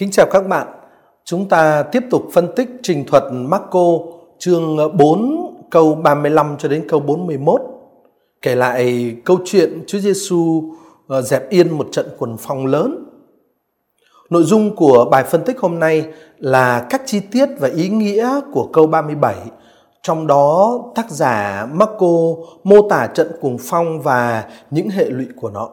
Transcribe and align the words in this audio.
Kính 0.00 0.10
chào 0.10 0.26
các 0.30 0.48
bạn. 0.48 0.66
Chúng 1.24 1.48
ta 1.48 1.82
tiếp 1.82 2.02
tục 2.10 2.22
phân 2.32 2.48
tích 2.56 2.68
trình 2.82 3.04
thuật 3.06 3.22
Marco 3.32 3.86
chương 4.38 4.76
4 4.96 5.54
câu 5.70 5.94
35 5.94 6.56
cho 6.58 6.68
đến 6.68 6.84
câu 6.88 7.00
41 7.00 7.60
kể 8.42 8.54
lại 8.54 9.14
câu 9.24 9.38
chuyện 9.44 9.84
Chúa 9.86 9.98
Giêsu 9.98 10.62
ờ, 11.08 11.22
dẹp 11.22 11.48
yên 11.48 11.70
một 11.70 11.88
trận 11.92 12.06
quần 12.18 12.36
phong 12.38 12.66
lớn. 12.66 13.04
Nội 14.30 14.42
dung 14.42 14.76
của 14.76 15.08
bài 15.10 15.24
phân 15.24 15.44
tích 15.44 15.58
hôm 15.58 15.78
nay 15.78 16.06
là 16.38 16.86
các 16.90 17.02
chi 17.06 17.20
tiết 17.20 17.48
và 17.58 17.68
ý 17.68 17.88
nghĩa 17.88 18.40
của 18.52 18.68
câu 18.72 18.86
37. 18.86 19.34
Trong 20.02 20.26
đó, 20.26 20.78
tác 20.94 21.10
giả 21.10 21.66
Marco 21.72 22.16
mô 22.64 22.88
tả 22.88 23.06
trận 23.06 23.32
cuồng 23.40 23.58
phong 23.60 24.00
và 24.00 24.44
những 24.70 24.88
hệ 24.88 25.04
lụy 25.04 25.26
của 25.36 25.50
nó. 25.50 25.68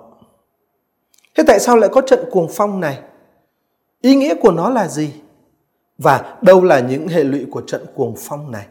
Thế 1.38 1.44
tại 1.48 1.60
sao 1.60 1.78
lại 1.78 1.90
có 1.94 2.02
trận 2.02 2.20
cuồng 2.32 2.48
phong 2.52 2.80
này? 2.80 3.00
Ý 4.02 4.16
nghĩa 4.16 4.36
của 4.36 4.52
nó 4.52 4.70
là 4.70 4.88
gì? 4.88 5.14
Và 5.98 6.38
đâu 6.42 6.64
là 6.64 6.80
những 6.80 7.08
hệ 7.08 7.24
lụy 7.24 7.46
của 7.52 7.62
trận 7.62 7.86
cuồng 7.96 8.16
phong 8.18 8.52
này? 8.52 8.66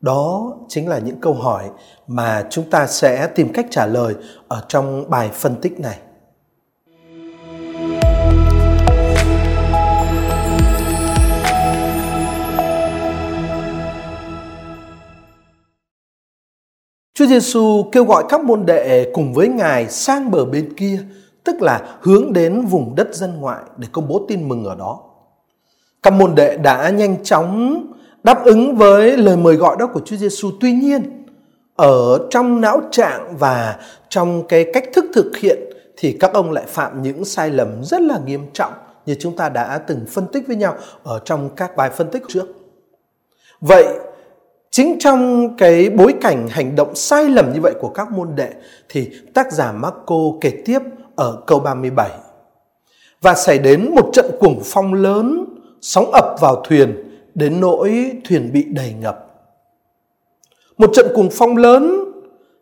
Đó 0.00 0.52
chính 0.68 0.88
là 0.88 0.98
những 0.98 1.20
câu 1.20 1.34
hỏi 1.34 1.70
mà 2.06 2.46
chúng 2.50 2.70
ta 2.70 2.86
sẽ 2.86 3.26
tìm 3.26 3.52
cách 3.52 3.66
trả 3.70 3.86
lời 3.86 4.14
ở 4.48 4.64
trong 4.68 5.10
bài 5.10 5.30
phân 5.32 5.56
tích 5.62 5.80
này. 5.80 5.98
Chúa 17.14 17.26
Giêsu 17.26 17.82
kêu 17.92 18.04
gọi 18.04 18.24
các 18.28 18.44
môn 18.44 18.66
đệ 18.66 19.10
cùng 19.14 19.34
với 19.34 19.48
Ngài 19.48 19.88
sang 19.88 20.30
bờ 20.30 20.44
bên 20.44 20.74
kia 20.76 21.02
tức 21.44 21.62
là 21.62 21.96
hướng 22.00 22.32
đến 22.32 22.66
vùng 22.66 22.94
đất 22.94 23.14
dân 23.14 23.40
ngoại 23.40 23.62
để 23.76 23.88
công 23.92 24.08
bố 24.08 24.24
tin 24.28 24.48
mừng 24.48 24.64
ở 24.64 24.74
đó. 24.74 25.00
Các 26.02 26.12
môn 26.12 26.34
đệ 26.34 26.56
đã 26.56 26.90
nhanh 26.90 27.24
chóng 27.24 27.82
đáp 28.22 28.44
ứng 28.44 28.76
với 28.76 29.16
lời 29.16 29.36
mời 29.36 29.56
gọi 29.56 29.76
đó 29.78 29.86
của 29.86 30.00
Chúa 30.04 30.16
Giêsu. 30.16 30.50
Tuy 30.60 30.72
nhiên, 30.72 31.26
ở 31.76 32.18
trong 32.30 32.60
não 32.60 32.80
trạng 32.90 33.36
và 33.38 33.76
trong 34.08 34.46
cái 34.48 34.66
cách 34.72 34.84
thức 34.94 35.04
thực 35.14 35.36
hiện 35.36 35.58
thì 35.96 36.16
các 36.20 36.32
ông 36.32 36.50
lại 36.50 36.64
phạm 36.68 37.02
những 37.02 37.24
sai 37.24 37.50
lầm 37.50 37.84
rất 37.84 38.00
là 38.00 38.18
nghiêm 38.26 38.46
trọng 38.52 38.72
như 39.06 39.16
chúng 39.20 39.36
ta 39.36 39.48
đã 39.48 39.78
từng 39.78 40.04
phân 40.08 40.26
tích 40.26 40.46
với 40.46 40.56
nhau 40.56 40.74
ở 41.02 41.20
trong 41.24 41.50
các 41.56 41.76
bài 41.76 41.90
phân 41.90 42.10
tích 42.10 42.22
trước. 42.28 42.46
Vậy 43.60 43.84
chính 44.80 44.98
trong 44.98 45.48
cái 45.56 45.90
bối 45.90 46.14
cảnh 46.20 46.48
hành 46.50 46.76
động 46.76 46.94
sai 46.94 47.28
lầm 47.28 47.52
như 47.52 47.60
vậy 47.62 47.74
của 47.80 47.88
các 47.88 48.12
môn 48.12 48.28
đệ 48.36 48.48
thì 48.88 49.10
tác 49.34 49.52
giả 49.52 49.72
Marco 49.72 50.16
kể 50.40 50.52
tiếp 50.64 50.78
ở 51.16 51.42
câu 51.46 51.60
37. 51.60 52.10
Và 53.20 53.34
xảy 53.34 53.58
đến 53.58 53.94
một 53.94 54.10
trận 54.12 54.26
cuồng 54.40 54.60
phong 54.64 54.94
lớn, 54.94 55.44
sóng 55.80 56.10
ập 56.12 56.36
vào 56.40 56.62
thuyền, 56.68 56.94
đến 57.34 57.60
nỗi 57.60 58.12
thuyền 58.28 58.52
bị 58.52 58.64
đầy 58.64 58.92
ngập. 59.00 59.26
Một 60.78 60.90
trận 60.94 61.06
cuồng 61.14 61.28
phong 61.32 61.56
lớn 61.56 62.04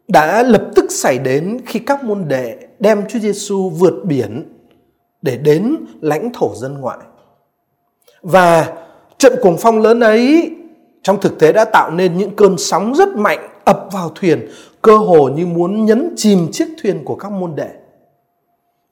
đã 0.09 0.43
lập 0.43 0.65
tức 0.75 0.85
xảy 0.91 1.19
đến 1.19 1.61
khi 1.67 1.79
các 1.79 2.05
môn 2.05 2.25
đệ 2.29 2.57
đem 2.79 3.09
Chúa 3.09 3.19
Giêsu 3.19 3.71
vượt 3.71 3.95
biển 4.05 4.53
để 5.23 5.37
đến 5.37 5.77
lãnh 6.01 6.33
thổ 6.33 6.55
dân 6.55 6.81
ngoại. 6.81 6.99
Và 8.23 8.77
trận 9.19 9.33
cuồng 9.43 9.57
phong 9.59 9.79
lớn 9.79 10.01
ấy 10.01 10.55
trong 11.03 11.21
thực 11.21 11.39
tế 11.39 11.53
đã 11.53 11.65
tạo 11.65 11.91
nên 11.91 12.19
những 12.19 12.37
cơn 12.37 12.59
sóng 12.59 12.95
rất 12.95 13.09
mạnh 13.09 13.49
ập 13.65 13.89
vào 13.93 14.11
thuyền, 14.15 14.49
cơ 14.83 14.97
hồ 14.97 15.29
như 15.29 15.47
muốn 15.47 15.85
nhấn 15.85 16.15
chìm 16.17 16.49
chiếc 16.53 16.69
thuyền 16.83 17.05
của 17.05 17.17
các 17.17 17.33
môn 17.33 17.55
đệ. 17.57 17.69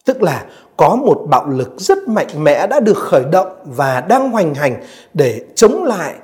Tức 0.05 0.23
là 0.23 0.47
có 0.77 0.97
một 0.97 1.27
bạo 1.31 1.49
lực 1.49 1.75
rất 1.77 2.09
mạnh 2.09 2.27
mẽ 2.39 2.67
đã 2.67 2.81
được 2.81 2.97
khởi 2.97 3.25
động 3.33 3.57
và 3.65 4.01
đang 4.01 4.31
hoành 4.31 4.55
hành 4.55 4.83
để 5.15 5.41
chống 5.55 5.85
lại 5.85 6.15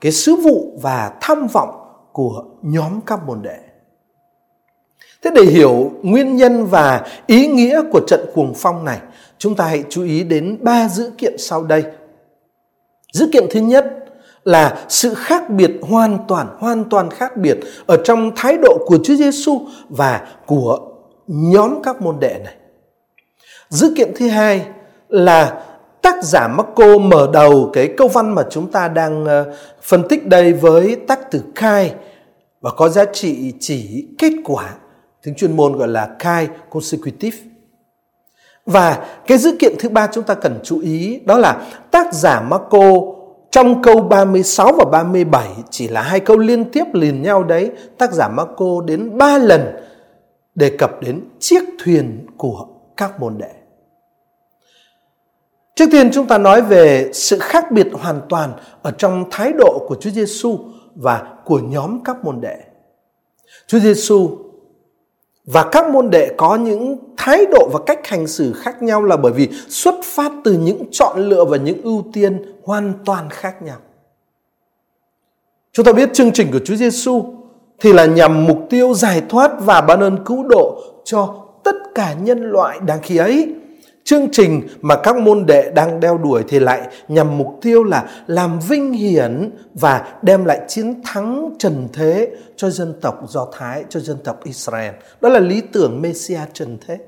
cái 0.00 0.12
sứ 0.12 0.36
vụ 0.36 0.78
và 0.82 1.12
tham 1.20 1.46
vọng 1.46 1.70
của 2.12 2.44
nhóm 2.62 3.00
các 3.06 3.20
môn 3.26 3.42
đệ. 3.42 3.58
Thế 5.22 5.30
để 5.34 5.42
hiểu 5.42 5.90
nguyên 6.02 6.36
nhân 6.36 6.66
và 6.66 7.06
ý 7.26 7.46
nghĩa 7.46 7.82
của 7.92 8.00
trận 8.06 8.20
cuồng 8.34 8.54
phong 8.56 8.84
này, 8.84 8.98
chúng 9.38 9.54
ta 9.54 9.64
hãy 9.64 9.84
chú 9.88 10.02
ý 10.02 10.24
đến 10.24 10.58
ba 10.60 10.88
dữ 10.88 11.10
kiện 11.18 11.38
sau 11.38 11.64
đây. 11.64 11.84
Dữ 13.12 13.28
kiện 13.32 13.46
thứ 13.50 13.60
nhất 13.60 14.04
là 14.44 14.84
sự 14.88 15.14
khác 15.14 15.50
biệt 15.50 15.70
hoàn 15.82 16.18
toàn 16.28 16.46
hoàn 16.58 16.84
toàn 16.84 17.10
khác 17.10 17.36
biệt 17.36 17.58
ở 17.86 17.96
trong 18.04 18.30
thái 18.36 18.56
độ 18.62 18.78
của 18.86 18.98
Chúa 19.04 19.14
Giêsu 19.14 19.60
và 19.88 20.26
của 20.46 20.78
nhóm 21.26 21.82
các 21.82 22.02
môn 22.02 22.16
đệ 22.20 22.40
này. 22.44 22.54
Dữ 23.68 23.94
kiện 23.96 24.12
thứ 24.16 24.28
hai 24.28 24.66
là 25.08 25.62
tác 26.02 26.24
giả 26.24 26.48
Marco 26.48 26.98
mở 26.98 27.30
đầu 27.32 27.70
cái 27.72 27.94
câu 27.96 28.08
văn 28.08 28.34
mà 28.34 28.42
chúng 28.50 28.70
ta 28.72 28.88
đang 28.88 29.24
ờ, 29.24 29.54
phân 29.82 30.08
tích 30.08 30.26
đây 30.26 30.52
với 30.52 30.96
tác 31.08 31.30
từ 31.30 31.42
khai 31.54 31.94
và 32.60 32.70
có 32.70 32.88
giá 32.88 33.04
trị 33.12 33.52
chỉ 33.60 34.06
kết 34.18 34.32
quả 34.44 34.74
tiếng 35.22 35.34
chuyên 35.34 35.56
môn 35.56 35.72
gọi 35.72 35.88
là 35.88 36.08
khai 36.18 36.48
consecutive 36.70 37.38
và 38.66 39.06
cái 39.26 39.38
dữ 39.38 39.56
kiện 39.58 39.74
thứ 39.78 39.88
ba 39.88 40.06
chúng 40.12 40.24
ta 40.24 40.34
cần 40.34 40.58
chú 40.64 40.80
ý 40.80 41.20
đó 41.24 41.38
là 41.38 41.66
tác 41.90 42.14
giả 42.14 42.40
Marco 42.40 43.17
trong 43.50 43.82
câu 43.82 44.00
36 44.00 44.72
và 44.72 44.84
37 44.84 45.48
chỉ 45.70 45.88
là 45.88 46.02
hai 46.02 46.20
câu 46.20 46.38
liên 46.38 46.64
tiếp 46.64 46.84
liền 46.92 47.22
nhau 47.22 47.44
đấy, 47.44 47.70
tác 47.98 48.12
giả 48.12 48.28
Marco 48.28 48.80
đến 48.86 49.18
ba 49.18 49.38
lần 49.38 49.76
đề 50.54 50.76
cập 50.78 51.02
đến 51.02 51.20
chiếc 51.38 51.64
thuyền 51.84 52.26
của 52.36 52.66
các 52.96 53.20
môn 53.20 53.38
đệ. 53.38 53.50
Trước 55.74 55.86
tiên 55.92 56.10
chúng 56.12 56.26
ta 56.26 56.38
nói 56.38 56.62
về 56.62 57.10
sự 57.12 57.38
khác 57.38 57.72
biệt 57.72 57.86
hoàn 57.92 58.20
toàn 58.28 58.52
ở 58.82 58.90
trong 58.90 59.24
thái 59.30 59.52
độ 59.52 59.86
của 59.88 59.96
Chúa 60.00 60.10
Giêsu 60.10 60.58
và 60.94 61.22
của 61.44 61.58
nhóm 61.58 62.04
các 62.04 62.24
môn 62.24 62.40
đệ. 62.40 62.56
Chúa 63.66 63.78
Giêsu 63.78 64.47
và 65.52 65.68
các 65.72 65.90
môn 65.90 66.10
đệ 66.10 66.34
có 66.36 66.56
những 66.56 66.96
thái 67.16 67.46
độ 67.52 67.68
và 67.72 67.78
cách 67.86 68.06
hành 68.06 68.26
xử 68.26 68.52
khác 68.52 68.82
nhau 68.82 69.02
là 69.02 69.16
bởi 69.16 69.32
vì 69.32 69.48
xuất 69.68 69.94
phát 70.04 70.32
từ 70.44 70.52
những 70.52 70.84
chọn 70.90 71.28
lựa 71.28 71.44
và 71.44 71.56
những 71.56 71.82
ưu 71.82 72.04
tiên 72.12 72.42
hoàn 72.64 72.92
toàn 73.04 73.30
khác 73.30 73.62
nhau. 73.62 73.76
Chúng 75.72 75.84
ta 75.84 75.92
biết 75.92 76.10
chương 76.14 76.32
trình 76.32 76.52
của 76.52 76.58
Chúa 76.64 76.74
Giêsu 76.74 77.24
thì 77.80 77.92
là 77.92 78.06
nhằm 78.06 78.46
mục 78.46 78.58
tiêu 78.70 78.94
giải 78.94 79.22
thoát 79.28 79.50
và 79.60 79.80
ban 79.80 80.00
ơn 80.00 80.24
cứu 80.24 80.44
độ 80.48 80.82
cho 81.04 81.34
tất 81.64 81.76
cả 81.94 82.14
nhân 82.22 82.50
loại 82.50 82.80
đáng 82.86 82.98
khi 83.02 83.16
ấy 83.16 83.54
Chương 84.08 84.28
trình 84.32 84.62
mà 84.80 84.96
các 84.96 85.16
môn 85.16 85.46
đệ 85.46 85.70
đang 85.74 86.00
đeo 86.00 86.18
đuổi 86.18 86.44
thì 86.48 86.58
lại 86.58 86.88
nhằm 87.08 87.38
mục 87.38 87.58
tiêu 87.62 87.84
là 87.84 88.04
làm 88.26 88.58
vinh 88.68 88.92
hiển 88.92 89.50
và 89.74 90.18
đem 90.22 90.44
lại 90.44 90.60
chiến 90.68 91.02
thắng 91.04 91.50
trần 91.58 91.88
thế 91.92 92.28
cho 92.56 92.70
dân 92.70 92.94
tộc 93.00 93.20
Do 93.28 93.46
Thái, 93.52 93.84
cho 93.88 94.00
dân 94.00 94.16
tộc 94.24 94.44
Israel. 94.44 94.92
Đó 95.20 95.28
là 95.28 95.40
lý 95.40 95.60
tưởng 95.72 96.02
Messia 96.02 96.40
trần 96.52 96.78
thế. 96.86 96.98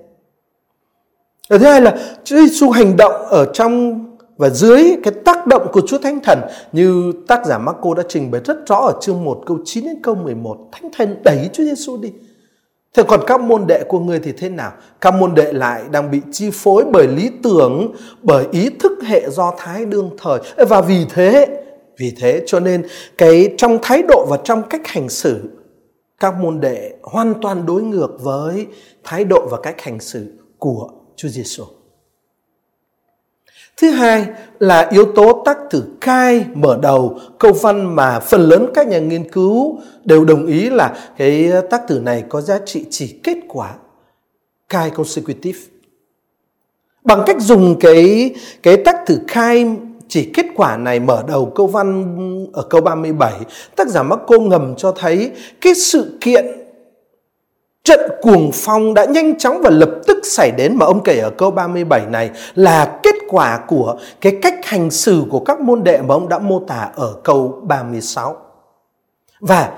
Ở 1.48 1.58
thứ 1.58 1.64
hai 1.64 1.80
là 1.80 1.98
Chúa 2.24 2.36
Giêsu 2.36 2.70
hành 2.70 2.96
động 2.96 3.12
ở 3.28 3.46
trong 3.54 4.04
và 4.36 4.50
dưới 4.50 4.96
cái 5.02 5.14
tác 5.24 5.46
động 5.46 5.66
của 5.72 5.80
Chúa 5.86 5.98
Thánh 5.98 6.20
Thần 6.20 6.40
như 6.72 7.12
tác 7.28 7.46
giả 7.46 7.58
Marco 7.58 7.94
đã 7.96 8.02
trình 8.08 8.30
bày 8.30 8.40
rất 8.44 8.66
rõ 8.66 8.76
ở 8.76 8.98
chương 9.00 9.24
1 9.24 9.42
câu 9.46 9.58
9 9.64 9.84
đến 9.84 10.02
câu 10.02 10.14
11. 10.14 10.68
Thánh 10.72 10.90
Thần 10.96 11.16
đẩy 11.24 11.50
Chúa 11.52 11.64
Giêsu 11.64 11.96
đi. 11.96 12.12
Thế 12.96 13.02
còn 13.08 13.20
các 13.26 13.40
môn 13.40 13.66
đệ 13.66 13.84
của 13.88 13.98
người 13.98 14.18
thì 14.18 14.32
thế 14.32 14.48
nào? 14.48 14.72
Các 15.00 15.14
môn 15.14 15.34
đệ 15.34 15.52
lại 15.52 15.82
đang 15.90 16.10
bị 16.10 16.20
chi 16.32 16.50
phối 16.52 16.84
bởi 16.92 17.08
lý 17.08 17.30
tưởng, 17.42 17.94
bởi 18.22 18.46
ý 18.52 18.70
thức 18.80 18.92
hệ 19.06 19.30
do 19.30 19.54
thái 19.58 19.84
đương 19.84 20.10
thời. 20.18 20.40
Và 20.68 20.80
vì 20.80 21.06
thế, 21.10 21.62
vì 21.98 22.12
thế 22.20 22.42
cho 22.46 22.60
nên 22.60 22.86
cái 23.18 23.54
trong 23.56 23.78
thái 23.82 24.02
độ 24.08 24.26
và 24.30 24.38
trong 24.44 24.62
cách 24.70 24.86
hành 24.86 25.08
xử, 25.08 25.40
các 26.20 26.34
môn 26.40 26.60
đệ 26.60 26.92
hoàn 27.02 27.34
toàn 27.42 27.66
đối 27.66 27.82
ngược 27.82 28.16
với 28.20 28.66
thái 29.04 29.24
độ 29.24 29.48
và 29.50 29.58
cách 29.62 29.80
hành 29.80 30.00
xử 30.00 30.26
của 30.58 30.88
Chúa 31.16 31.28
Giêsu. 31.28 31.64
Thứ 33.80 33.90
hai 33.90 34.26
là 34.58 34.88
yếu 34.90 35.12
tố 35.12 35.42
tác 35.44 35.58
thử 35.70 35.82
khai 36.00 36.44
mở 36.54 36.78
đầu 36.82 37.18
câu 37.38 37.52
văn 37.52 37.96
mà 37.96 38.20
phần 38.20 38.40
lớn 38.40 38.66
các 38.74 38.88
nhà 38.88 38.98
nghiên 38.98 39.30
cứu 39.30 39.78
đều 40.04 40.24
đồng 40.24 40.46
ý 40.46 40.70
là 40.70 40.94
cái 41.16 41.52
tác 41.70 41.82
thử 41.88 42.00
này 42.00 42.24
có 42.28 42.40
giá 42.40 42.58
trị 42.66 42.84
chỉ 42.90 43.20
kết 43.22 43.36
quả 43.48 43.74
khai 44.68 44.90
consecutive. 44.90 45.58
Bằng 47.04 47.22
cách 47.26 47.36
dùng 47.40 47.76
cái 47.80 48.34
cái 48.62 48.76
tác 48.76 48.96
thử 49.06 49.18
khai 49.28 49.66
chỉ 50.08 50.30
kết 50.34 50.46
quả 50.56 50.76
này 50.76 51.00
mở 51.00 51.24
đầu 51.28 51.52
câu 51.54 51.66
văn 51.66 52.16
ở 52.52 52.62
câu 52.62 52.80
37, 52.80 53.32
tác 53.76 53.88
giả 53.88 54.02
Marco 54.02 54.38
ngầm 54.38 54.74
cho 54.76 54.92
thấy 54.92 55.30
cái 55.60 55.74
sự 55.74 56.18
kiện 56.20 56.46
Trận 57.84 58.00
cuồng 58.20 58.50
phong 58.54 58.94
đã 58.94 59.04
nhanh 59.04 59.38
chóng 59.38 59.60
và 59.62 59.70
lập 59.70 59.90
tức 60.06 60.18
xảy 60.22 60.50
đến 60.50 60.76
mà 60.76 60.86
ông 60.86 61.02
kể 61.02 61.18
ở 61.18 61.30
câu 61.30 61.50
37 61.50 62.06
này 62.06 62.30
là 62.54 62.98
kết 63.02 63.14
quả 63.28 63.60
của 63.68 63.96
cái 64.20 64.38
cách 64.42 64.54
hành 64.62 64.90
xử 64.90 65.24
của 65.30 65.40
các 65.40 65.60
môn 65.60 65.84
đệ 65.84 65.98
mà 66.02 66.14
ông 66.14 66.28
đã 66.28 66.38
mô 66.38 66.60
tả 66.60 66.90
ở 66.94 67.14
câu 67.24 67.60
36. 67.62 68.36
Và 69.40 69.72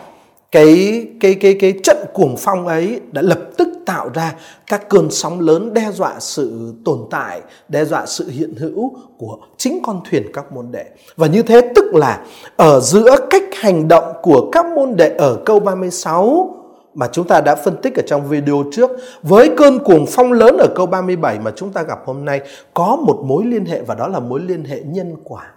cái 0.52 1.06
cái 1.20 1.34
cái 1.34 1.56
cái 1.60 1.74
trận 1.82 1.96
cuồng 2.12 2.36
phong 2.36 2.68
ấy 2.68 3.00
đã 3.12 3.22
lập 3.22 3.40
tức 3.56 3.68
tạo 3.86 4.10
ra 4.14 4.34
các 4.66 4.88
cơn 4.88 5.10
sóng 5.10 5.40
lớn 5.40 5.74
đe 5.74 5.90
dọa 5.92 6.14
sự 6.18 6.74
tồn 6.84 6.98
tại, 7.10 7.40
đe 7.68 7.84
dọa 7.84 8.06
sự 8.06 8.30
hiện 8.30 8.54
hữu 8.54 8.92
của 9.18 9.38
chính 9.56 9.82
con 9.82 10.00
thuyền 10.10 10.26
các 10.34 10.52
môn 10.52 10.66
đệ. 10.72 10.84
Và 11.16 11.26
như 11.26 11.42
thế 11.42 11.60
tức 11.74 11.94
là 11.94 12.24
ở 12.56 12.80
giữa 12.80 13.16
cách 13.30 13.42
hành 13.54 13.88
động 13.88 14.12
của 14.22 14.50
các 14.52 14.66
môn 14.66 14.96
đệ 14.96 15.08
ở 15.18 15.38
câu 15.44 15.60
36 15.60 16.61
mà 16.94 17.08
chúng 17.12 17.26
ta 17.26 17.40
đã 17.40 17.54
phân 17.54 17.76
tích 17.82 17.94
ở 17.94 18.02
trong 18.06 18.28
video 18.28 18.64
trước 18.72 18.90
với 19.22 19.50
cơn 19.56 19.78
cuồng 19.78 20.06
phong 20.08 20.32
lớn 20.32 20.56
ở 20.58 20.66
câu 20.74 20.86
37 20.86 21.38
mà 21.38 21.52
chúng 21.56 21.72
ta 21.72 21.82
gặp 21.82 21.98
hôm 22.04 22.24
nay, 22.24 22.40
có 22.74 22.96
một 22.96 23.22
mối 23.24 23.44
liên 23.44 23.64
hệ 23.64 23.82
và 23.82 23.94
đó 23.94 24.08
là 24.08 24.20
mối 24.20 24.40
liên 24.40 24.64
hệ 24.64 24.80
nhân 24.80 25.16
quả. 25.24 25.52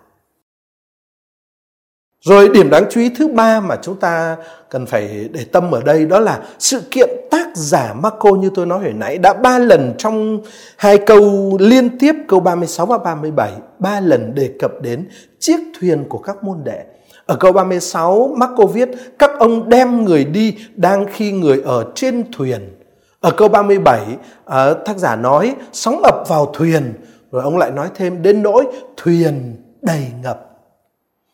Rồi 2.25 2.49
điểm 2.49 2.69
đáng 2.69 2.85
chú 2.89 3.01
ý 3.01 3.09
thứ 3.17 3.27
ba 3.27 3.59
mà 3.59 3.75
chúng 3.81 3.95
ta 3.95 4.37
cần 4.69 4.85
phải 4.85 5.29
để 5.31 5.45
tâm 5.51 5.71
ở 5.71 5.81
đây 5.81 6.05
đó 6.05 6.19
là 6.19 6.41
sự 6.59 6.81
kiện 6.91 7.09
tác 7.31 7.47
giả 7.55 7.93
Marco 7.93 8.29
như 8.29 8.49
tôi 8.55 8.65
nói 8.65 8.79
hồi 8.79 8.93
nãy 8.93 9.17
đã 9.17 9.33
ba 9.33 9.59
lần 9.59 9.93
trong 9.97 10.39
hai 10.77 10.97
câu 10.97 11.57
liên 11.59 11.99
tiếp, 11.99 12.15
câu 12.27 12.39
36 12.39 12.85
và 12.85 12.97
37 12.97 13.51
ba 13.79 13.99
lần 13.99 14.35
đề 14.35 14.49
cập 14.59 14.71
đến 14.81 15.09
chiếc 15.39 15.59
thuyền 15.79 16.05
của 16.09 16.17
các 16.17 16.43
môn 16.43 16.57
đệ. 16.63 16.83
Ở 17.25 17.35
câu 17.35 17.51
36 17.51 18.33
Marco 18.37 18.65
viết, 18.65 18.89
các 19.19 19.31
ông 19.39 19.69
đem 19.69 20.05
người 20.05 20.25
đi 20.25 20.57
đang 20.75 21.05
khi 21.13 21.31
người 21.31 21.61
ở 21.65 21.85
trên 21.95 22.31
thuyền. 22.31 22.79
Ở 23.19 23.31
câu 23.31 23.47
37 23.47 23.99
à, 24.45 24.73
tác 24.73 24.97
giả 24.97 25.15
nói, 25.15 25.55
sóng 25.73 26.01
ập 26.03 26.15
vào 26.27 26.51
thuyền 26.53 26.93
rồi 27.31 27.43
ông 27.43 27.57
lại 27.57 27.71
nói 27.71 27.87
thêm, 27.95 28.21
đến 28.21 28.43
nỗi 28.43 28.65
thuyền 28.97 29.55
đầy 29.81 30.07
ngập 30.23 30.45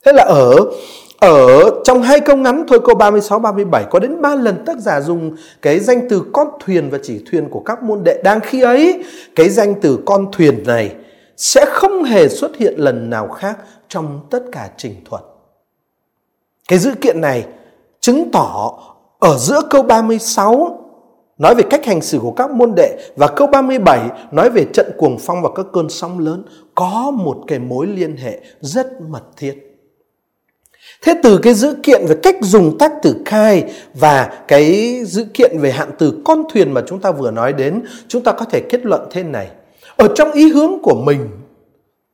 Thế 0.06 0.12
là 0.14 0.24
ở 0.24 0.56
ở 1.20 1.72
trong 1.84 2.02
hai 2.02 2.20
câu 2.20 2.38
ngắn 2.38 2.64
thôi, 2.68 2.80
câu 2.86 2.96
36 2.96 3.40
37 3.40 3.84
có 3.92 4.00
đến 4.00 4.22
ba 4.22 4.36
lần 4.36 4.66
tác 4.66 4.78
giả 4.78 5.02
dùng 5.02 5.36
cái 5.62 5.80
danh 5.80 6.10
từ 6.10 6.24
con 6.34 6.48
thuyền 6.66 6.90
và 6.90 6.98
chỉ 7.04 7.24
thuyền 7.32 7.50
của 7.50 7.60
các 7.60 7.84
môn 7.84 8.04
đệ 8.04 8.22
đang 8.24 8.40
khi 8.40 8.62
ấy, 8.62 9.04
cái 9.36 9.50
danh 9.50 9.76
từ 9.82 10.00
con 10.06 10.26
thuyền 10.32 10.64
này 10.66 10.96
sẽ 11.38 11.66
không 11.70 12.04
hề 12.04 12.30
xuất 12.30 12.58
hiện 12.58 12.74
lần 12.78 13.10
nào 13.10 13.28
khác 13.28 13.58
trong 13.88 14.20
tất 14.30 14.44
cả 14.52 14.70
trình 14.78 14.96
thuật. 15.10 15.22
Cái 16.72 16.80
dữ 16.80 16.92
kiện 17.02 17.22
này 17.22 17.46
chứng 18.00 18.32
tỏ 18.32 18.80
ở 19.20 19.38
giữa 19.38 19.62
câu 19.70 19.84
36 19.84 20.80
nói 21.38 21.56
về 21.56 21.64
cách 21.70 21.86
hành 21.86 22.02
xử 22.02 22.20
của 22.20 22.32
các 22.32 22.52
môn 22.52 22.74
đệ 22.76 22.98
và 23.16 23.28
câu 23.28 23.48
37 23.48 24.10
nói 24.32 24.50
về 24.50 24.66
trận 24.74 24.92
cuồng 24.98 25.18
phong 25.20 25.42
và 25.42 25.50
các 25.56 25.66
cơn 25.74 25.90
sóng 25.90 26.20
lớn 26.20 26.44
có 26.76 27.12
một 27.16 27.38
cái 27.48 27.60
mối 27.60 27.88
liên 27.88 28.18
hệ 28.18 28.40
rất 28.62 28.88
mật 29.10 29.24
thiết. 29.38 29.56
Thế 31.02 31.14
từ 31.24 31.38
cái 31.38 31.54
dữ 31.54 31.76
kiện 31.84 32.06
về 32.06 32.16
cách 32.24 32.36
dùng 32.42 32.78
tác 32.78 32.92
từ 33.04 33.16
khai 33.26 33.64
và 33.94 34.44
cái 34.48 35.00
dữ 35.06 35.26
kiện 35.34 35.60
về 35.60 35.72
hạn 35.72 35.90
từ 35.98 36.22
con 36.26 36.44
thuyền 36.54 36.72
mà 36.72 36.82
chúng 36.88 37.00
ta 37.00 37.12
vừa 37.12 37.32
nói 37.32 37.54
đến, 37.54 37.84
chúng 38.08 38.24
ta 38.24 38.32
có 38.32 38.46
thể 38.46 38.62
kết 38.70 38.86
luận 38.86 39.02
thế 39.12 39.24
này. 39.24 39.48
Ở 39.96 40.08
trong 40.16 40.32
ý 40.32 40.52
hướng 40.52 40.82
của 40.84 40.96
mình, 41.06 41.28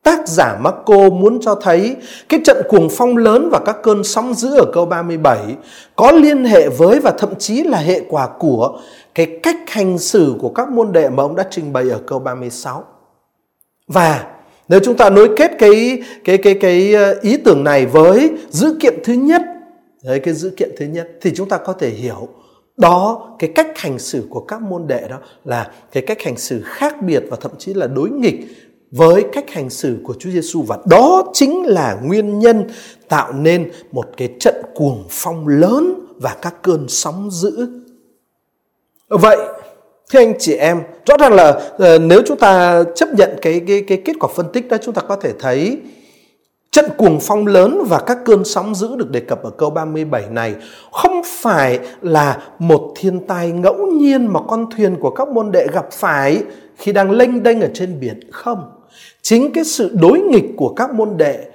tác 0.08 0.28
giả 0.28 0.58
Marco 0.60 1.10
muốn 1.10 1.40
cho 1.40 1.54
thấy 1.54 1.96
cái 2.28 2.40
trận 2.44 2.56
cuồng 2.68 2.88
phong 2.90 3.16
lớn 3.16 3.48
và 3.52 3.58
các 3.58 3.76
cơn 3.82 4.04
sóng 4.04 4.34
dữ 4.34 4.54
ở 4.56 4.64
câu 4.72 4.86
37 4.86 5.38
có 5.96 6.12
liên 6.12 6.44
hệ 6.44 6.68
với 6.68 7.00
và 7.00 7.10
thậm 7.18 7.34
chí 7.38 7.62
là 7.62 7.78
hệ 7.78 8.00
quả 8.08 8.28
của 8.38 8.80
cái 9.14 9.26
cách 9.42 9.56
hành 9.66 9.98
xử 9.98 10.34
của 10.40 10.48
các 10.48 10.68
môn 10.68 10.92
đệ 10.92 11.08
mà 11.08 11.22
ông 11.22 11.36
đã 11.36 11.44
trình 11.50 11.72
bày 11.72 11.90
ở 11.90 12.00
câu 12.06 12.18
36. 12.18 12.84
Và 13.88 14.24
nếu 14.68 14.80
chúng 14.84 14.96
ta 14.96 15.10
nối 15.10 15.30
kết 15.36 15.50
cái 15.58 16.02
cái 16.24 16.38
cái 16.38 16.54
cái 16.54 16.94
ờ, 16.94 17.14
ý 17.22 17.36
tưởng 17.36 17.64
này 17.64 17.86
với 17.86 18.30
dữ 18.50 18.76
kiện 18.80 18.94
thứ 19.04 19.12
nhất, 19.12 19.42
đấy 20.04 20.20
cái 20.20 20.34
dữ 20.34 20.50
kiện 20.56 20.70
thứ 20.78 20.86
nhất 20.86 21.08
thì 21.20 21.32
chúng 21.34 21.48
ta 21.48 21.56
có 21.56 21.72
thể 21.72 21.90
hiểu 21.90 22.28
đó 22.76 23.28
cái 23.38 23.52
cách 23.54 23.78
hành 23.78 23.98
xử 23.98 24.26
của 24.30 24.40
các 24.40 24.62
môn 24.62 24.86
đệ 24.86 25.08
đó 25.10 25.16
là 25.44 25.70
cái 25.92 26.02
cách 26.06 26.22
hành 26.22 26.36
xử 26.36 26.62
khác 26.64 27.02
biệt 27.02 27.22
và 27.30 27.36
thậm 27.40 27.52
chí 27.58 27.74
là 27.74 27.86
đối 27.86 28.10
nghịch 28.10 28.40
với 28.90 29.24
cách 29.32 29.50
hành 29.50 29.70
xử 29.70 29.96
của 30.04 30.14
Chúa 30.18 30.30
Giêsu 30.30 30.62
và 30.62 30.78
đó 30.90 31.24
chính 31.32 31.66
là 31.66 31.98
nguyên 32.02 32.38
nhân 32.38 32.64
tạo 33.08 33.32
nên 33.32 33.70
một 33.92 34.06
cái 34.16 34.28
trận 34.40 34.54
cuồng 34.74 35.04
phong 35.10 35.48
lớn 35.48 35.94
và 36.16 36.36
các 36.42 36.62
cơn 36.62 36.88
sóng 36.88 37.30
dữ. 37.30 37.68
Vậy 39.08 39.38
Thưa 40.12 40.18
anh 40.18 40.34
chị 40.38 40.54
em, 40.54 40.82
rõ 41.06 41.16
ràng 41.16 41.32
là 41.32 41.48
uh, 41.48 42.00
nếu 42.00 42.22
chúng 42.26 42.38
ta 42.38 42.82
chấp 42.94 43.08
nhận 43.14 43.30
cái, 43.42 43.60
cái 43.68 43.84
cái 43.88 44.02
kết 44.04 44.16
quả 44.20 44.30
phân 44.36 44.46
tích 44.52 44.68
đó 44.68 44.76
chúng 44.82 44.94
ta 44.94 45.02
có 45.02 45.16
thể 45.16 45.32
thấy 45.38 45.78
trận 46.70 46.84
cuồng 46.98 47.18
phong 47.20 47.46
lớn 47.46 47.84
và 47.88 48.00
các 48.06 48.18
cơn 48.24 48.44
sóng 48.44 48.74
dữ 48.74 48.96
được 48.96 49.10
đề 49.10 49.20
cập 49.20 49.42
ở 49.42 49.50
câu 49.50 49.70
37 49.70 50.22
này 50.30 50.54
không 50.92 51.22
phải 51.24 51.78
là 52.02 52.42
một 52.58 52.94
thiên 52.96 53.26
tai 53.26 53.50
ngẫu 53.50 53.86
nhiên 53.86 54.26
mà 54.26 54.40
con 54.48 54.66
thuyền 54.76 54.96
của 55.00 55.10
các 55.10 55.28
môn 55.28 55.52
đệ 55.52 55.66
gặp 55.72 55.86
phải 55.92 56.42
khi 56.76 56.92
đang 56.92 57.10
lênh 57.10 57.42
đênh 57.42 57.60
ở 57.60 57.68
trên 57.74 58.00
biển 58.00 58.20
không. 58.32 58.77
Chính 59.28 59.52
cái 59.52 59.64
sự 59.64 59.90
đối 59.94 60.20
nghịch 60.20 60.44
của 60.56 60.68
các 60.68 60.94
môn 60.94 61.16
đệ 61.16 61.46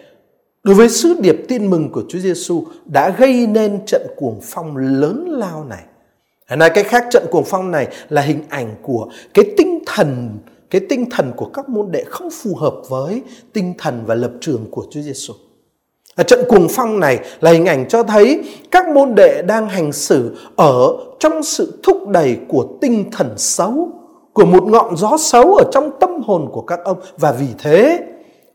đối 0.64 0.76
với 0.76 0.90
sứ 0.90 1.16
điệp 1.22 1.36
tin 1.48 1.70
mừng 1.70 1.92
của 1.92 2.04
Chúa 2.10 2.20
Giêsu 2.20 2.64
đã 2.86 3.10
gây 3.10 3.48
nên 3.48 3.86
trận 3.86 4.02
cuồng 4.16 4.40
phong 4.44 4.78
lớn 4.78 5.26
lao 5.30 5.66
này. 5.66 5.84
Nói 6.58 6.70
cái 6.70 6.84
khác 6.84 7.06
trận 7.12 7.26
cuồng 7.32 7.44
phong 7.44 7.72
này 7.72 7.88
là 8.10 8.22
hình 8.22 8.42
ảnh 8.50 8.76
của 8.82 9.10
cái 9.34 9.46
tinh 9.58 9.80
thần 9.86 10.38
cái 10.70 10.82
tinh 10.90 11.10
thần 11.10 11.32
của 11.36 11.46
các 11.46 11.70
môn 11.70 11.92
đệ 11.92 12.04
không 12.04 12.30
phù 12.32 12.56
hợp 12.56 12.76
với 12.90 13.22
tinh 13.54 13.74
thần 13.78 14.04
và 14.06 14.16
lập 14.16 14.32
trường 14.42 14.66
của 14.72 14.86
Chúa 14.92 15.02
Giêsu. 15.02 15.34
Ở 16.16 16.24
trận 16.24 16.40
cuồng 16.50 16.68
phong 16.70 17.00
này 17.00 17.20
là 17.40 17.52
hình 17.52 17.66
ảnh 17.66 17.88
cho 17.90 18.04
thấy 18.04 18.44
các 18.72 18.88
môn 18.88 19.16
đệ 19.16 19.42
đang 19.42 19.70
hành 19.70 19.92
xử 19.92 20.36
ở 20.56 20.98
trong 21.20 21.44
sự 21.44 21.80
thúc 21.84 22.08
đẩy 22.08 22.38
của 22.48 22.68
tinh 22.82 23.12
thần 23.12 23.34
xấu, 23.38 23.90
của 24.34 24.46
một 24.46 24.64
ngọn 24.64 24.98
gió 24.98 25.18
xấu 25.18 25.56
ở 25.56 25.64
trong 25.72 25.92
tâm 26.00 26.10
hồn 26.26 26.50
của 26.52 26.62
các 26.62 26.80
ông 26.84 27.00
và 27.18 27.32
vì 27.32 27.48
thế 27.58 28.00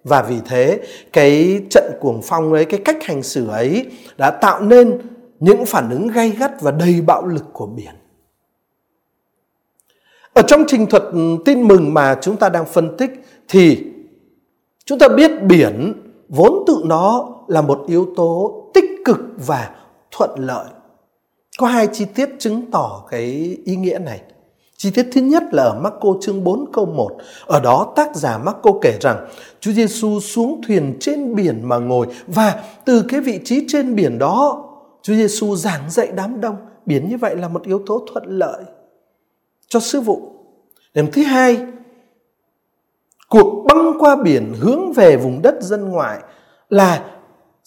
và 0.05 0.23
vì 0.23 0.37
thế 0.47 0.81
cái 1.13 1.63
trận 1.71 1.85
cuồng 2.01 2.21
phong 2.23 2.53
ấy, 2.53 2.65
cái 2.65 2.81
cách 2.85 3.05
hành 3.05 3.23
xử 3.23 3.49
ấy 3.49 3.87
đã 4.17 4.31
tạo 4.31 4.63
nên 4.63 4.99
những 5.41 5.67
phản 5.67 5.91
ứng 5.91 6.09
gay 6.09 6.31
gắt 6.31 6.61
và 6.61 6.71
đầy 6.71 7.01
bạo 7.07 7.27
lực 7.27 7.45
của 7.53 7.67
biển. 7.67 7.95
Ở 10.33 10.43
trong 10.43 10.65
trình 10.67 10.87
thuật 10.87 11.03
ừ, 11.13 11.37
tin 11.45 11.63
mừng 11.63 11.95
mà 11.95 12.19
chúng 12.21 12.37
ta 12.37 12.49
đang 12.49 12.67
phân 12.67 12.97
tích 12.97 13.11
thì 13.49 13.85
chúng 14.85 14.99
ta 14.99 15.09
biết 15.09 15.31
biển 15.43 15.93
vốn 16.29 16.65
tự 16.67 16.83
nó 16.85 17.29
là 17.49 17.61
một 17.61 17.85
yếu 17.87 18.09
tố 18.17 18.63
tích 18.75 18.91
cực 19.05 19.19
và 19.47 19.71
thuận 20.11 20.31
lợi. 20.37 20.67
Có 21.59 21.67
hai 21.67 21.89
chi 21.93 22.05
tiết 22.15 22.29
chứng 22.39 22.71
tỏ 22.71 23.05
cái 23.11 23.57
ý 23.65 23.77
nghĩa 23.77 23.99
này. 23.99 24.21
Chi 24.79 24.91
tiết 24.91 25.09
thứ 25.13 25.21
nhất 25.21 25.43
là 25.53 25.63
ở 25.63 25.81
Marco 25.81 26.09
chương 26.21 26.45
4 26.45 26.73
câu 26.73 26.87
1. 26.87 27.11
Ở 27.47 27.61
đó 27.61 27.93
tác 27.97 28.17
giả 28.17 28.39
Marco 28.39 28.71
kể 28.83 28.99
rằng 29.01 29.29
Chúa 29.61 29.73
Giêsu 29.73 30.21
xuống 30.21 30.61
thuyền 30.67 30.97
trên 31.01 31.35
biển 31.35 31.69
mà 31.69 31.79
ngồi 31.79 32.07
và 32.27 32.65
từ 32.85 33.05
cái 33.09 33.21
vị 33.21 33.41
trí 33.45 33.65
trên 33.69 33.95
biển 33.95 34.19
đó 34.19 34.65
Chúa 35.03 35.15
Giêsu 35.15 35.57
giảng 35.57 35.91
dạy 35.91 36.09
đám 36.15 36.41
đông, 36.41 36.57
biển 36.87 37.09
như 37.09 37.17
vậy 37.17 37.37
là 37.37 37.49
một 37.49 37.63
yếu 37.63 37.83
tố 37.87 38.07
thuận 38.13 38.25
lợi 38.39 38.63
cho 39.69 39.81
sư 39.81 40.01
vụ. 40.01 40.33
Điểm 40.95 41.07
thứ 41.13 41.23
hai, 41.23 41.67
cuộc 43.29 43.65
băng 43.65 43.93
qua 43.99 44.17
biển 44.17 44.55
hướng 44.61 44.93
về 44.93 45.17
vùng 45.17 45.43
đất 45.43 45.55
dân 45.61 45.89
ngoại 45.89 46.19
là 46.69 47.18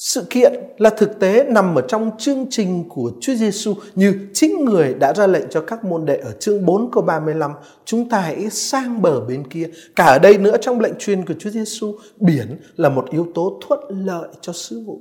sự 0.01 0.25
kiện 0.29 0.53
là 0.77 0.89
thực 0.89 1.19
tế 1.19 1.43
nằm 1.43 1.75
ở 1.75 1.81
trong 1.81 2.11
chương 2.17 2.45
trình 2.49 2.83
của 2.89 3.11
Chúa 3.21 3.33
Giêsu 3.35 3.75
như 3.95 4.27
chính 4.33 4.65
người 4.65 4.93
đã 4.93 5.13
ra 5.13 5.27
lệnh 5.27 5.49
cho 5.49 5.61
các 5.61 5.85
môn 5.85 6.05
đệ 6.05 6.15
ở 6.17 6.31
chương 6.31 6.65
4 6.65 6.91
câu 6.91 7.03
35 7.03 7.51
chúng 7.85 8.09
ta 8.09 8.19
hãy 8.19 8.49
sang 8.49 9.01
bờ 9.01 9.25
bên 9.25 9.47
kia. 9.47 9.69
Cả 9.95 10.05
ở 10.05 10.19
đây 10.19 10.37
nữa 10.37 10.57
trong 10.61 10.79
lệnh 10.79 10.93
truyền 10.99 11.25
của 11.25 11.33
Chúa 11.39 11.49
Giêsu 11.49 11.95
biển 12.17 12.57
là 12.75 12.89
một 12.89 13.09
yếu 13.09 13.27
tố 13.33 13.59
thuận 13.67 14.05
lợi 14.05 14.29
cho 14.41 14.53
sứ 14.53 14.83
vụ. 14.85 14.99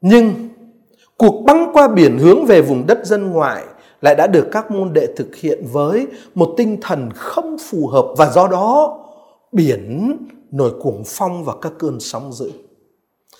Nhưng 0.00 0.48
cuộc 1.16 1.42
băng 1.44 1.70
qua 1.72 1.88
biển 1.88 2.18
hướng 2.18 2.46
về 2.46 2.62
vùng 2.62 2.86
đất 2.86 3.06
dân 3.06 3.30
ngoại 3.30 3.64
lại 4.00 4.14
đã 4.14 4.26
được 4.26 4.48
các 4.52 4.70
môn 4.70 4.92
đệ 4.92 5.06
thực 5.16 5.36
hiện 5.36 5.64
với 5.72 6.06
một 6.34 6.54
tinh 6.56 6.78
thần 6.82 7.08
không 7.14 7.56
phù 7.58 7.86
hợp 7.86 8.06
và 8.16 8.30
do 8.30 8.48
đó 8.48 9.03
biển 9.54 10.16
nổi 10.50 10.72
cuồng 10.82 11.02
phong 11.06 11.44
và 11.44 11.52
các 11.62 11.72
cơn 11.78 12.00
sóng 12.00 12.32
dữ. 12.32 12.50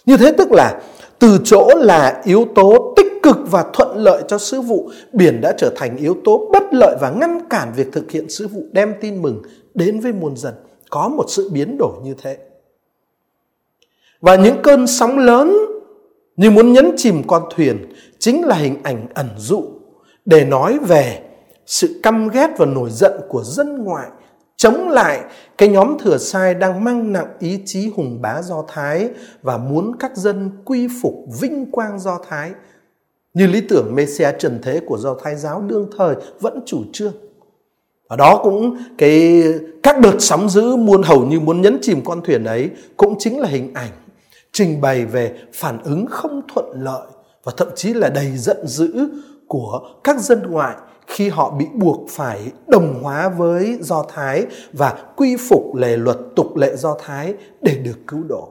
Như 0.06 0.16
thế 0.16 0.33
tức 0.38 0.52
là 0.52 0.83
từ 1.18 1.38
chỗ 1.44 1.68
là 1.76 2.23
yếu 2.25 2.47
tố 2.54 2.94
tích 2.97 3.12
cực 3.23 3.37
và 3.50 3.64
thuận 3.73 3.97
lợi 3.97 4.23
cho 4.28 4.38
sứ 4.38 4.61
vụ, 4.61 4.90
biển 5.12 5.40
đã 5.40 5.54
trở 5.59 5.73
thành 5.76 5.97
yếu 5.97 6.16
tố 6.25 6.50
bất 6.52 6.62
lợi 6.73 6.97
và 7.00 7.11
ngăn 7.11 7.49
cản 7.50 7.73
việc 7.76 7.92
thực 7.92 8.11
hiện 8.11 8.28
sứ 8.28 8.49
vụ 8.49 8.62
đem 8.73 8.94
tin 9.00 9.23
mừng 9.23 9.42
đến 9.75 10.00
với 10.00 10.12
muôn 10.12 10.37
dân. 10.37 10.54
Có 10.90 11.09
một 11.09 11.25
sự 11.28 11.50
biến 11.52 11.78
đổi 11.78 11.92
như 12.04 12.14
thế. 12.23 12.37
Và 14.21 14.37
những 14.37 14.56
cơn 14.62 14.87
sóng 14.87 15.18
lớn 15.18 15.56
như 16.37 16.50
muốn 16.50 16.73
nhấn 16.73 16.92
chìm 16.97 17.23
con 17.26 17.42
thuyền 17.56 17.92
chính 18.18 18.44
là 18.44 18.56
hình 18.56 18.76
ảnh 18.83 19.06
ẩn 19.14 19.28
dụ 19.37 19.64
để 20.25 20.44
nói 20.44 20.78
về 20.78 21.23
sự 21.66 22.00
căm 22.02 22.28
ghét 22.28 22.50
và 22.59 22.66
nổi 22.66 22.90
giận 22.90 23.12
của 23.28 23.42
dân 23.44 23.85
ngoại 23.85 24.09
chống 24.57 24.89
lại 24.89 25.21
cái 25.59 25.69
nhóm 25.69 25.97
thừa 25.99 26.19
sai 26.19 26.55
đang 26.55 26.85
mang 26.85 27.13
nặng 27.13 27.29
ý 27.39 27.59
chí 27.67 27.91
hùng 27.97 28.19
bá 28.23 28.43
Do 28.43 28.65
Thái 28.69 29.09
và 29.43 29.59
muốn 29.59 29.97
các 30.01 30.17
dân 30.17 30.51
quy 30.65 30.89
phục 31.03 31.15
vinh 31.41 31.71
quang 31.71 31.99
Do 31.99 32.19
Thái. 32.29 32.53
như 33.35 33.47
lý 33.47 33.61
tưởng 33.61 33.95
Messiah 33.95 34.37
trần 34.39 34.59
thế 34.63 34.81
của 34.87 34.99
do 34.99 35.17
Thái 35.25 35.37
giáo 35.37 35.63
đương 35.63 35.89
thời 35.99 36.17
vẫn 36.41 36.61
chủ 36.67 36.83
trương. 36.93 37.15
Và 38.09 38.17
đó 38.17 38.41
cũng 38.43 38.77
cái, 38.99 39.45
các 39.83 40.01
đợt 40.01 40.17
sóng 40.19 40.49
dữ 40.49 40.77
muôn 40.77 41.03
hầu 41.03 41.27
như 41.27 41.41
muốn 41.41 41.63
nhấn 41.63 41.79
chìm 41.83 42.01
con 42.05 42.23
thuyền 42.25 42.45
ấy 42.45 42.71
cũng 42.97 43.15
chính 43.19 43.41
là 43.41 43.49
hình 43.49 43.75
ảnh 43.75 43.91
trình 44.53 44.81
bày 44.81 45.05
về 45.05 45.35
phản 45.53 45.83
ứng 45.83 46.07
không 46.07 46.41
thuận 46.55 46.67
lợi 46.83 47.07
và 47.45 47.53
thậm 47.57 47.69
chí 47.77 47.95
là 47.95 48.09
đầy 48.09 48.37
giận 48.37 48.67
dữ 48.67 49.09
của 49.49 49.81
các 50.05 50.21
dân 50.21 50.43
ngoại 50.51 50.77
khi 51.07 51.29
họ 51.29 51.51
bị 51.51 51.67
buộc 51.75 52.11
phải 52.11 52.53
đồng 52.67 53.03
hóa 53.03 53.29
với 53.29 53.79
Do 53.81 54.05
Thái 54.09 54.47
và 54.73 55.05
quy 55.17 55.37
phục 55.37 55.75
lề 55.75 55.97
luật 55.97 56.17
tục 56.37 56.57
lệ 56.57 56.77
Do 56.77 56.97
Thái 57.01 57.35
để 57.63 57.79
được 57.85 57.99
cứu 58.07 58.23
độ. 58.29 58.49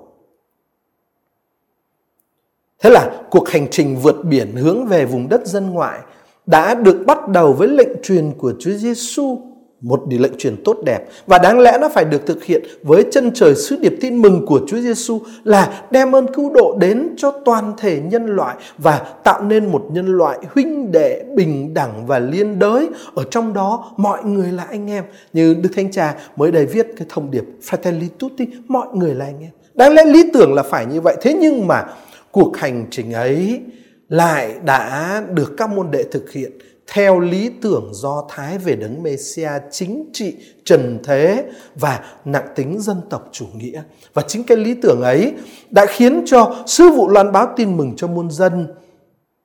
Thế 2.80 2.90
là 2.90 3.22
cuộc 3.32 3.50
hành 3.50 3.68
trình 3.72 3.98
vượt 3.98 4.26
biển 4.26 4.56
hướng 4.56 4.86
về 4.86 5.06
vùng 5.06 5.30
đất 5.30 5.48
dân 5.48 5.70
ngoại 5.70 6.00
đã 6.46 6.76
được 6.76 7.04
bắt 7.08 7.28
đầu 7.28 7.54
với 7.54 7.68
lệnh 7.68 8.02
truyền 8.04 8.32
của 8.38 8.54
Chúa 8.60 8.72
Giêsu 8.72 9.53
một 9.84 10.08
điều 10.08 10.20
lệnh 10.20 10.38
truyền 10.38 10.64
tốt 10.64 10.78
đẹp. 10.86 11.00
Và 11.26 11.38
đáng 11.38 11.60
lẽ 11.60 11.78
nó 11.82 11.90
phải 11.90 12.06
được 12.06 12.26
thực 12.26 12.44
hiện 12.44 12.64
với 12.84 13.06
chân 13.12 13.32
trời 13.34 13.56
sứ 13.56 13.76
điệp 13.76 13.94
tin 14.02 14.22
mừng 14.22 14.46
của 14.46 14.62
Chúa 14.68 14.78
Giêsu 14.78 15.20
là 15.44 15.84
đem 15.92 16.16
ơn 16.16 16.34
cứu 16.34 16.54
độ 16.54 16.78
đến 16.80 17.10
cho 17.18 17.32
toàn 17.32 17.74
thể 17.78 18.02
nhân 18.02 18.26
loại 18.26 18.56
và 18.78 19.02
tạo 19.24 19.44
nên 19.44 19.72
một 19.72 19.86
nhân 19.92 20.06
loại 20.06 20.40
huynh 20.54 20.92
đệ 20.92 21.24
bình 21.36 21.74
đẳng 21.74 22.08
và 22.08 22.20
liên 22.20 22.60
đới. 22.60 22.90
Ở 23.16 23.24
trong 23.32 23.54
đó, 23.54 23.92
mọi 23.98 24.24
người 24.24 24.52
là 24.52 24.64
anh 24.64 24.90
em. 24.90 25.04
Như 25.34 25.54
Đức 25.54 25.70
Thánh 25.76 25.92
Cha 25.92 26.16
mới 26.36 26.52
đây 26.52 26.66
viết 26.66 26.88
cái 26.98 27.08
thông 27.10 27.32
điệp 27.32 27.44
Fratelli 27.70 28.08
Tutti, 28.20 28.48
mọi 28.68 28.88
người 28.94 29.16
là 29.16 29.26
anh 29.26 29.40
em. 29.42 29.52
Đáng 29.74 29.94
lẽ 29.94 30.06
lý 30.06 30.30
tưởng 30.34 30.54
là 30.54 30.64
phải 30.64 30.86
như 30.86 31.02
vậy. 31.02 31.16
Thế 31.22 31.34
nhưng 31.42 31.68
mà 31.68 31.86
cuộc 32.32 32.58
hành 32.58 32.86
trình 32.92 33.14
ấy 33.14 33.62
lại 34.10 34.56
đã 34.66 35.22
được 35.34 35.54
các 35.58 35.70
môn 35.70 35.92
đệ 35.92 36.04
thực 36.04 36.32
hiện 36.32 36.52
theo 36.88 37.20
lý 37.20 37.52
tưởng 37.62 37.90
do 37.94 38.26
Thái 38.30 38.58
về 38.58 38.76
đấng 38.76 39.04
Messia 39.04 39.52
chính 39.72 40.10
trị, 40.14 40.36
trần 40.66 41.00
thế 41.04 41.46
và 41.76 42.06
nặng 42.26 42.48
tính 42.56 42.80
dân 42.80 43.02
tộc 43.10 43.30
chủ 43.32 43.46
nghĩa. 43.56 43.82
Và 44.14 44.22
chính 44.28 44.44
cái 44.44 44.58
lý 44.58 44.76
tưởng 44.82 45.02
ấy 45.02 45.34
đã 45.70 45.86
khiến 45.86 46.24
cho 46.26 46.56
sư 46.66 46.90
vụ 46.90 47.10
loan 47.10 47.32
báo 47.32 47.54
tin 47.56 47.78
mừng 47.78 47.94
cho 47.96 48.08
muôn 48.08 48.32
dân 48.32 48.68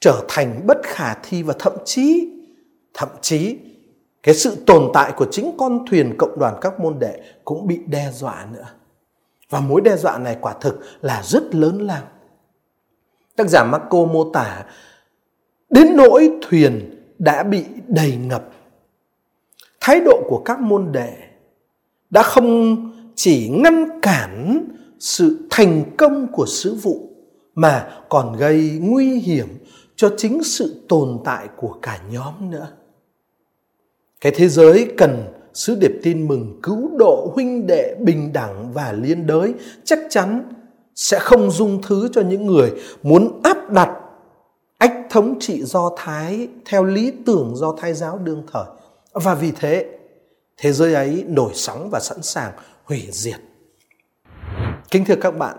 trở 0.01 0.25
thành 0.29 0.67
bất 0.67 0.79
khả 0.83 1.15
thi 1.15 1.43
và 1.43 1.55
thậm 1.59 1.73
chí 1.85 2.31
thậm 2.95 3.09
chí 3.21 3.57
cái 4.23 4.35
sự 4.35 4.57
tồn 4.67 4.91
tại 4.95 5.13
của 5.17 5.27
chính 5.31 5.57
con 5.59 5.87
thuyền 5.91 6.15
cộng 6.19 6.39
đoàn 6.39 6.55
các 6.61 6.81
môn 6.81 6.99
đệ 6.99 7.21
cũng 7.45 7.67
bị 7.67 7.81
đe 7.87 8.11
dọa 8.13 8.47
nữa. 8.53 8.67
Và 9.51 9.61
mối 9.61 9.81
đe 9.81 9.97
dọa 9.97 10.19
này 10.19 10.37
quả 10.41 10.55
thực 10.61 10.81
là 11.01 11.23
rất 11.23 11.55
lớn 11.55 11.87
lao. 11.87 12.03
Tác 13.37 13.49
giả 13.49 13.65
Marco 13.65 14.05
mô 14.05 14.33
tả 14.33 14.65
đến 15.71 15.97
nỗi 15.97 16.31
thuyền 16.43 16.98
đã 17.19 17.43
bị 17.43 17.65
đầy 17.89 18.17
ngập. 18.17 18.51
Thái 19.81 20.01
độ 20.01 20.23
của 20.29 20.43
các 20.45 20.61
môn 20.61 20.93
đệ 20.93 21.13
đã 22.11 22.23
không 22.23 22.77
chỉ 23.15 23.49
ngăn 23.49 24.01
cản 24.03 24.65
sự 24.99 25.47
thành 25.51 25.85
công 25.97 26.27
của 26.33 26.47
sứ 26.47 26.75
vụ 26.75 27.11
mà 27.55 27.89
còn 28.09 28.37
gây 28.37 28.79
nguy 28.83 29.19
hiểm 29.19 29.49
cho 29.97 30.15
chính 30.17 30.43
sự 30.43 30.85
tồn 30.89 31.19
tại 31.25 31.49
của 31.57 31.79
cả 31.83 32.01
nhóm 32.11 32.51
nữa. 32.51 32.69
Cái 34.21 34.33
thế 34.37 34.49
giới 34.49 34.93
cần 34.97 35.25
sứ 35.55 35.75
điệp 35.75 35.93
tin 36.03 36.29
mừng 36.29 36.61
cứu 36.63 36.91
độ 36.99 37.33
huynh 37.35 37.67
đệ 37.67 37.95
bình 38.01 38.33
đẳng 38.33 38.73
và 38.73 38.93
liên 38.93 39.27
đới 39.27 39.55
chắc 39.85 39.99
chắn 40.11 40.53
sẽ 40.95 41.19
không 41.19 41.51
dung 41.51 41.83
thứ 41.83 42.09
cho 42.13 42.21
những 42.21 42.47
người 42.47 42.73
muốn 43.03 43.41
áp 43.43 43.73
đặt 43.73 43.91
ách 44.79 44.95
thống 45.11 45.37
trị 45.41 45.63
do 45.65 45.93
Thái 45.97 46.49
theo 46.65 46.85
lý 46.85 47.13
tưởng 47.27 47.57
do 47.57 47.75
Thái 47.79 47.95
giáo 47.95 48.19
đương 48.19 48.43
thời. 48.53 48.65
Và 49.13 49.35
vì 49.35 49.53
thế, 49.61 49.99
thế 50.57 50.73
giới 50.73 50.95
ấy 50.95 51.25
nổi 51.29 51.51
sóng 51.55 51.91
và 51.91 52.01
sẵn 52.01 52.23
sàng 52.23 52.53
hủy 52.85 53.09
diệt. 53.11 53.41
Kính 54.91 55.05
thưa 55.05 55.17
các 55.21 55.31
bạn, 55.31 55.57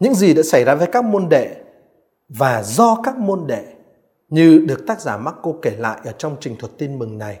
những 0.00 0.14
gì 0.14 0.34
đã 0.34 0.42
xảy 0.42 0.64
ra 0.64 0.74
với 0.74 0.86
các 0.92 1.04
môn 1.04 1.28
đệ 1.28 1.56
và 2.28 2.62
do 2.62 3.00
các 3.04 3.18
môn 3.18 3.46
đệ 3.46 3.64
như 4.28 4.64
được 4.68 4.86
tác 4.86 5.00
giả 5.00 5.16
Marco 5.16 5.52
kể 5.62 5.70
lại 5.78 6.00
ở 6.04 6.12
trong 6.12 6.36
trình 6.40 6.56
thuật 6.58 6.72
tin 6.78 6.98
mừng 6.98 7.18
này, 7.18 7.38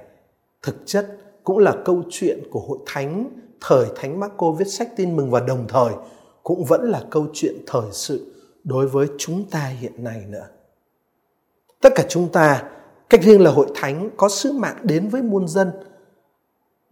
thực 0.62 0.76
chất 0.86 1.18
cũng 1.44 1.58
là 1.58 1.74
câu 1.84 2.02
chuyện 2.10 2.42
của 2.50 2.60
hội 2.60 2.78
thánh 2.86 3.30
thời 3.60 3.86
thánh 3.96 4.20
Marco 4.20 4.50
viết 4.50 4.68
sách 4.68 4.88
tin 4.96 5.16
mừng 5.16 5.30
và 5.30 5.40
đồng 5.40 5.64
thời 5.68 5.92
cũng 6.42 6.64
vẫn 6.64 6.90
là 6.90 7.02
câu 7.10 7.26
chuyện 7.32 7.54
thời 7.66 7.90
sự 7.92 8.34
đối 8.64 8.86
với 8.86 9.06
chúng 9.18 9.44
ta 9.50 9.66
hiện 9.66 10.04
nay 10.04 10.22
nữa. 10.28 10.46
Tất 11.82 11.92
cả 11.94 12.04
chúng 12.08 12.28
ta, 12.32 12.62
cách 13.10 13.22
riêng 13.22 13.40
là 13.40 13.50
hội 13.50 13.66
thánh 13.74 14.10
có 14.16 14.28
sứ 14.28 14.52
mạng 14.52 14.76
đến 14.82 15.08
với 15.08 15.22
muôn 15.22 15.48
dân 15.48 15.70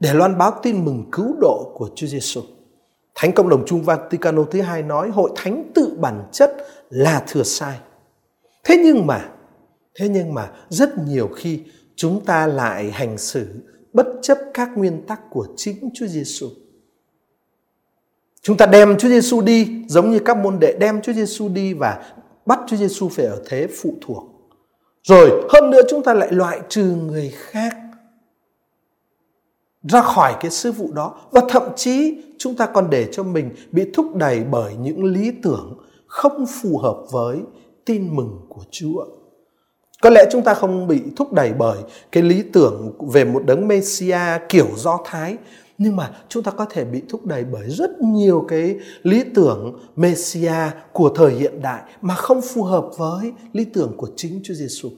để 0.00 0.14
loan 0.14 0.38
báo 0.38 0.60
tin 0.62 0.84
mừng 0.84 1.04
cứu 1.12 1.36
độ 1.40 1.72
của 1.74 1.90
Chúa 1.94 2.06
Giêsu. 2.06 2.40
Thánh 3.14 3.32
Cộng 3.32 3.48
đồng 3.48 3.66
Trung 3.66 3.82
Vaticano 3.82 4.44
thứ 4.44 4.60
hai 4.60 4.82
nói 4.82 5.10
hội 5.10 5.30
thánh 5.36 5.70
tự 5.74 5.96
bản 6.00 6.28
chất 6.32 6.66
là 6.90 7.24
thừa 7.28 7.42
sai. 7.42 7.78
Thế 8.64 8.80
nhưng 8.84 9.06
mà, 9.06 9.28
thế 9.94 10.08
nhưng 10.08 10.34
mà 10.34 10.50
rất 10.68 10.98
nhiều 10.98 11.28
khi 11.36 11.60
chúng 11.96 12.24
ta 12.24 12.46
lại 12.46 12.90
hành 12.90 13.18
xử 13.18 13.46
bất 13.92 14.06
chấp 14.22 14.38
các 14.54 14.70
nguyên 14.76 15.06
tắc 15.06 15.20
của 15.30 15.46
chính 15.56 15.90
Chúa 15.94 16.06
Giêsu. 16.06 16.46
Chúng 18.42 18.56
ta 18.56 18.66
đem 18.66 18.98
Chúa 18.98 19.08
Giêsu 19.08 19.40
đi 19.40 19.84
giống 19.88 20.10
như 20.10 20.18
các 20.18 20.36
môn 20.36 20.58
đệ 20.60 20.76
đem 20.80 21.02
Chúa 21.02 21.12
Giêsu 21.12 21.48
đi 21.48 21.74
và 21.74 22.12
bắt 22.46 22.58
Chúa 22.68 22.76
Giêsu 22.76 23.08
phải 23.08 23.26
ở 23.26 23.42
thế 23.46 23.66
phụ 23.82 23.94
thuộc. 24.00 24.29
Rồi, 25.02 25.30
hơn 25.48 25.70
nữa 25.70 25.80
chúng 25.88 26.02
ta 26.02 26.14
lại 26.14 26.28
loại 26.32 26.60
trừ 26.68 26.84
người 26.84 27.32
khác 27.36 27.76
ra 29.82 30.02
khỏi 30.02 30.34
cái 30.40 30.50
sư 30.50 30.72
vụ 30.72 30.92
đó 30.92 31.14
và 31.30 31.40
thậm 31.48 31.62
chí 31.76 32.22
chúng 32.38 32.54
ta 32.54 32.66
còn 32.66 32.90
để 32.90 33.08
cho 33.12 33.22
mình 33.22 33.50
bị 33.72 33.84
thúc 33.94 34.14
đẩy 34.14 34.40
bởi 34.50 34.74
những 34.74 35.04
lý 35.04 35.32
tưởng 35.42 35.78
không 36.06 36.46
phù 36.46 36.78
hợp 36.78 36.96
với 37.10 37.38
tin 37.84 38.16
mừng 38.16 38.40
của 38.48 38.62
Chúa. 38.70 39.06
Có 40.02 40.10
lẽ 40.10 40.24
chúng 40.32 40.42
ta 40.42 40.54
không 40.54 40.86
bị 40.86 41.02
thúc 41.16 41.32
đẩy 41.32 41.52
bởi 41.52 41.78
cái 42.12 42.22
lý 42.22 42.42
tưởng 42.52 42.92
về 43.12 43.24
một 43.24 43.42
đấng 43.46 43.68
Messia 43.68 44.38
kiểu 44.48 44.66
Do 44.76 44.98
Thái 45.04 45.36
nhưng 45.82 45.96
mà 45.96 46.10
chúng 46.28 46.42
ta 46.42 46.50
có 46.50 46.64
thể 46.64 46.84
bị 46.84 47.02
thúc 47.08 47.26
đẩy 47.26 47.44
bởi 47.44 47.70
rất 47.70 47.90
nhiều 48.00 48.44
cái 48.48 48.78
lý 49.02 49.24
tưởng 49.34 49.80
Messia 49.96 50.70
của 50.92 51.08
thời 51.16 51.30
hiện 51.30 51.62
đại 51.62 51.82
mà 52.00 52.14
không 52.14 52.40
phù 52.42 52.62
hợp 52.62 52.90
với 52.98 53.32
lý 53.52 53.64
tưởng 53.64 53.94
của 53.96 54.08
chính 54.16 54.40
Chúa 54.44 54.54
Giêsu. 54.54 54.90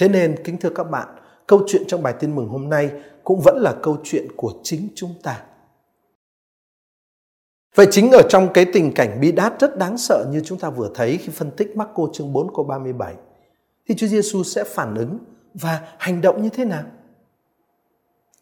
Thế 0.00 0.08
nên 0.08 0.36
kính 0.44 0.56
thưa 0.56 0.70
các 0.70 0.84
bạn, 0.84 1.08
câu 1.46 1.62
chuyện 1.66 1.82
trong 1.88 2.02
bài 2.02 2.14
tin 2.20 2.34
mừng 2.34 2.48
hôm 2.48 2.68
nay 2.68 2.90
cũng 3.24 3.40
vẫn 3.40 3.56
là 3.56 3.74
câu 3.82 3.96
chuyện 4.04 4.26
của 4.36 4.52
chính 4.62 4.88
chúng 4.94 5.14
ta. 5.22 5.42
Vậy 7.74 7.86
chính 7.90 8.10
ở 8.10 8.22
trong 8.28 8.52
cái 8.54 8.66
tình 8.72 8.92
cảnh 8.92 9.20
bi 9.20 9.32
đát 9.32 9.60
rất 9.60 9.78
đáng 9.78 9.98
sợ 9.98 10.26
như 10.32 10.42
chúng 10.44 10.58
ta 10.58 10.70
vừa 10.70 10.90
thấy 10.94 11.16
khi 11.16 11.32
phân 11.32 11.50
tích 11.50 11.76
Marco 11.76 12.08
chương 12.12 12.32
4 12.32 12.54
câu 12.54 12.64
37 12.64 13.14
thì 13.88 13.94
Chúa 13.94 14.06
Giêsu 14.06 14.42
sẽ 14.42 14.64
phản 14.64 14.94
ứng 14.94 15.18
và 15.54 15.80
hành 15.98 16.20
động 16.20 16.42
như 16.42 16.48
thế 16.48 16.64
nào? 16.64 16.84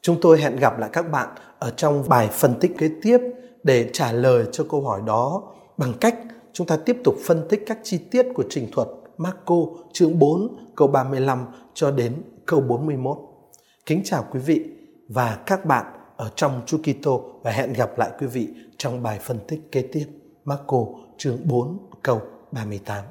Chúng 0.04 0.20
tôi 0.20 0.40
hẹn 0.40 0.56
gặp 0.56 0.78
lại 0.78 0.90
các 0.92 1.10
bạn 1.10 1.28
ở 1.58 1.70
trong 1.70 2.04
bài 2.08 2.28
phân 2.32 2.54
tích 2.60 2.72
kế 2.78 2.90
tiếp 3.02 3.18
để 3.62 3.90
trả 3.92 4.12
lời 4.12 4.46
cho 4.52 4.66
câu 4.70 4.82
hỏi 4.82 5.00
đó 5.06 5.42
bằng 5.76 5.92
cách 6.00 6.16
chúng 6.52 6.66
ta 6.66 6.76
tiếp 6.76 6.96
tục 7.04 7.14
phân 7.26 7.46
tích 7.48 7.62
các 7.66 7.78
chi 7.82 7.98
tiết 8.10 8.26
của 8.34 8.44
trình 8.50 8.68
thuật 8.72 8.88
Marco 9.16 9.56
chương 9.92 10.18
4 10.18 10.56
câu 10.76 10.88
35 10.88 11.46
cho 11.74 11.90
đến 11.90 12.22
câu 12.46 12.60
41. 12.60 13.18
Kính 13.86 14.00
chào 14.04 14.26
quý 14.30 14.40
vị 14.40 14.64
và 15.08 15.38
các 15.46 15.64
bạn 15.64 15.86
ở 16.16 16.30
trong 16.36 16.62
Chu 16.66 16.78
Kitô 16.78 17.40
và 17.42 17.50
hẹn 17.50 17.72
gặp 17.72 17.98
lại 17.98 18.10
quý 18.18 18.26
vị 18.26 18.48
trong 18.76 19.02
bài 19.02 19.18
phân 19.22 19.38
tích 19.48 19.72
kế 19.72 19.82
tiếp 19.92 20.06
Marco 20.44 20.84
chương 21.18 21.38
4 21.44 21.78
câu 22.02 22.20
38. 22.52 23.04